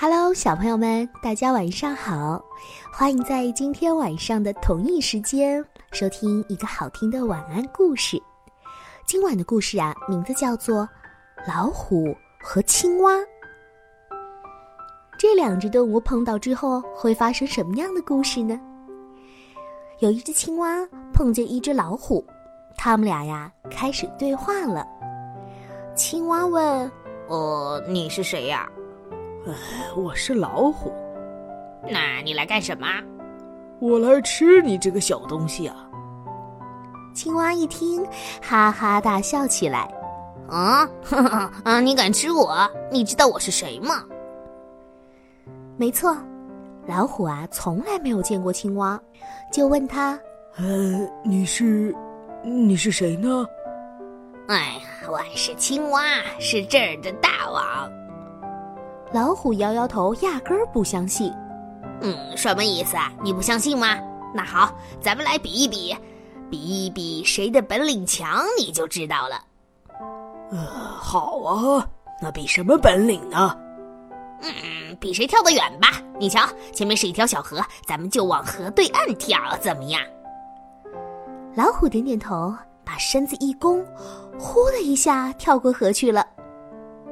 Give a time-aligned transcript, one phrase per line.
[0.00, 2.40] Hello，小朋友们，大家晚上好！
[2.92, 8.16] 欢迎在今天晚上的同一时间收听一个好听的晚安故事。
[9.04, 10.82] 今晚的故事啊，名字叫做
[11.48, 13.12] 《老虎和青蛙》。
[15.18, 18.56] 这两只动物碰到之后会发生什么样的故事呢？
[19.98, 22.24] 有一只青蛙碰见一只老虎，
[22.76, 24.86] 他们俩呀开始对话了。
[25.96, 26.88] 青蛙问
[27.26, 28.64] ：“呃，你是谁呀？”
[29.96, 30.92] 我是老虎，
[31.82, 32.86] 那你来干什么？
[33.80, 35.88] 我来吃你这个小东西啊！
[37.14, 38.06] 青蛙一听，
[38.42, 39.88] 哈哈大笑起来。
[40.48, 40.88] 啊，
[41.64, 41.80] 啊！
[41.80, 42.68] 你敢吃我？
[42.90, 44.04] 你知道我是谁吗？
[45.76, 46.16] 没错，
[46.86, 49.00] 老虎啊，从来没有见过青蛙，
[49.52, 50.18] 就问他
[50.56, 51.94] ：“呃，你是，
[52.42, 53.46] 你是谁呢？”
[54.48, 56.02] 哎呀，我是青蛙，
[56.40, 57.92] 是这儿的大王。
[59.12, 61.32] 老虎摇摇头，压根儿不相信。
[62.00, 63.12] 嗯，什么意思啊？
[63.22, 63.96] 你不相信吗？
[64.34, 65.96] 那好，咱们来比一比，
[66.50, 69.40] 比一比谁的本领强，你就知道了。
[70.50, 70.58] 呃，
[71.00, 71.88] 好啊，
[72.20, 73.56] 那比什么本领呢？
[74.42, 75.88] 嗯，比谁跳得远吧。
[76.18, 80.00] 你瞧，前面是一条小河，咱们就往河对岸跳，怎么样？
[81.54, 83.84] 老虎点点头，把身子一弓，
[84.38, 86.24] 呼的一下跳过河去了。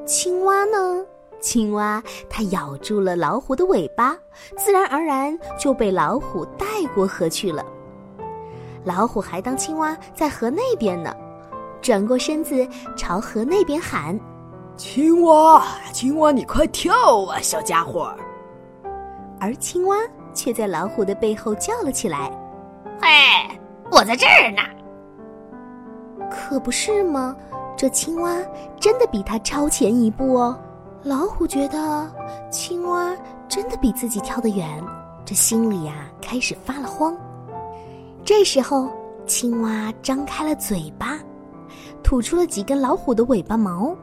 [0.04, 1.04] 青蛙呢？
[1.46, 4.16] 青蛙它咬住了老虎的尾巴，
[4.58, 7.64] 自然而然就被老虎带过河去了。
[8.82, 11.14] 老虎还当青蛙在河那边呢，
[11.80, 14.18] 转过身子朝河那边喊
[14.76, 18.12] ：“青蛙，青蛙，你快跳啊，小家伙！”
[19.38, 19.98] 而青蛙
[20.34, 22.28] 却在老虎的背后叫了起来
[23.00, 23.08] ：“嘿，
[23.92, 24.62] 我在这儿呢！”
[26.28, 27.36] 可不是吗？
[27.76, 28.36] 这青蛙
[28.80, 30.58] 真的比它超前一步哦。
[31.06, 32.12] 老虎觉得
[32.50, 33.14] 青蛙
[33.48, 34.82] 真的比自己跳得远，
[35.24, 37.16] 这心里呀开始发了慌。
[38.24, 38.90] 这时候，
[39.24, 41.16] 青蛙张开了嘴巴，
[42.02, 43.96] 吐出了几根老虎的尾巴毛。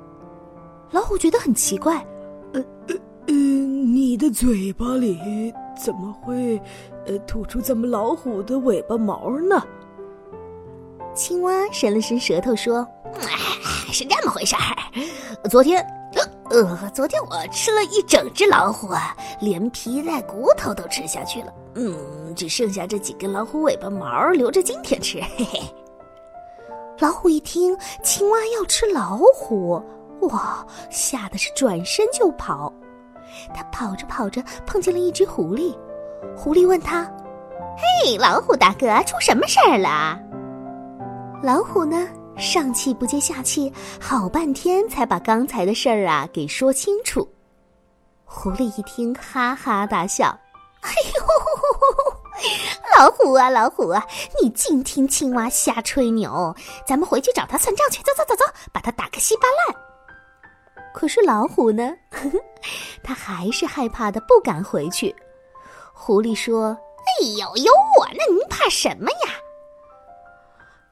[0.92, 1.98] 老虎觉得很奇怪，
[2.54, 2.96] 呃呃
[3.28, 6.58] 呃，你的嘴巴里怎么会
[7.06, 9.62] 呃吐出咱们老虎的尾巴毛呢？
[11.14, 12.88] 青蛙伸了伸舌头说
[13.92, 15.86] ：“是这么回事儿，昨天。”
[16.54, 21.52] 呃，昨天我吃了一整只老虎啊，连皮带骨头都吃下去了。
[21.74, 25.20] 嗯，只剩下这几根老虎尾巴毛留着今天吃。
[25.36, 25.60] 嘿嘿。
[27.00, 29.82] 老虎一听青蛙要吃老虎，
[30.30, 32.72] 哇，吓得是转身就跑。
[33.52, 35.76] 他跑着跑着碰见了一只狐狸，
[36.38, 37.12] 狐狸问他
[38.06, 40.20] ：“嘿，老虎大哥，出什么事儿了？”
[41.42, 42.08] 老虎呢？
[42.38, 47.28] 上气不接下气，好半天才把刚才的事儿啊给说清楚。
[48.26, 50.38] 狐狸一听，哈哈大笑
[50.82, 54.06] ：“哎呦，老虎啊，老虎啊，
[54.42, 56.56] 你净听青蛙瞎吹牛！
[56.86, 59.84] 咱们回去找他算账去，走走走走，把他打个稀巴烂。”
[60.94, 61.92] 可是老虎呢，
[63.04, 65.16] 他还是害怕的，不敢回去。
[65.94, 66.78] 狐狸说
[67.22, 69.34] ：“哎呦，有我呢，您怕什么呀？”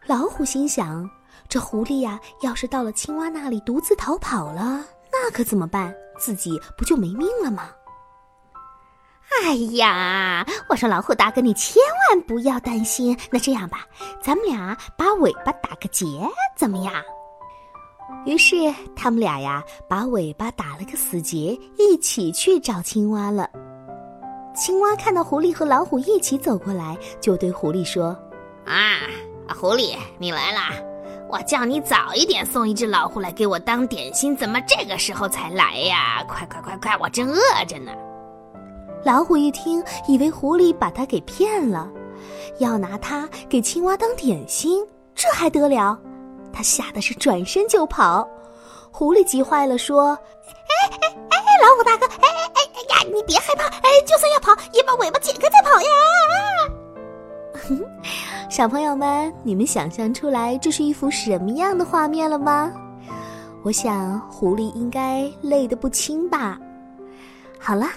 [0.06, 1.10] 老虎心想。
[1.50, 5.94] 这狐狸呀，要是到了青蛙那里独自逃跑了，那可怎么办？
[6.18, 7.70] 自己不就没命了吗？
[9.44, 13.18] 哎呀，我说老虎大哥，你千万不要担心。
[13.32, 13.86] 那这样吧，
[14.22, 16.06] 咱们俩把尾巴打个结，
[16.56, 16.94] 怎么样？
[18.26, 18.56] 于是
[18.96, 23.50] 他们俩呀，把尾巴打了个死结，一起去找青蛙了。
[24.54, 28.10] 青蛙看到狐狸和老虎一起走过来，就对狐狸说
[28.68, 29.00] ：“啊，
[29.56, 30.74] 狐狸，你来啦！”
[31.32, 36.22] 我叫你早一点送一只老虎来给我当点心，怎么这个时候才来呀？
[36.28, 37.94] 快快快快，我正饿着呢！
[39.06, 41.90] 老虎一听，以为狐狸把它给骗了，
[42.60, 45.98] 要拿它给青蛙当点心，这还得了？
[46.52, 48.28] 他吓得是转身就跑。
[48.92, 55.61] 狐狸急坏了，说：“哎哎哎，老虎大哥，哎哎哎哎呀，你别害怕，哎，就算要跑，也把尾巴解开再
[58.62, 62.72] 小朋友们，你们想象出来这是一幅什么样的画面了吗？
[63.64, 66.60] 我想狐狸应该累得不轻吧。
[67.60, 67.88] 好了，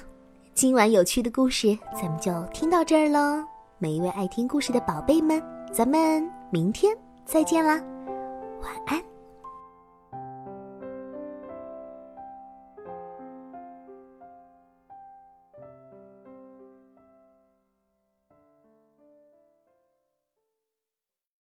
[0.55, 3.45] 今晚有趣的故事咱们就听到这儿喽。
[3.77, 5.39] 每一位爱听故事的宝贝们，
[5.71, 6.97] 咱们明天
[7.27, 7.79] 再见啦，
[8.63, 9.14] 晚安。